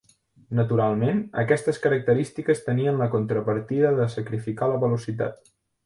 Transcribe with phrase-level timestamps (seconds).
[0.59, 5.53] Naturalment, aquestes característiques tenien la contrapartida de sacrificar la velocitat.